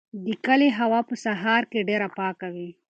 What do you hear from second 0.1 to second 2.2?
د کلي هوا په سهار کې ډېره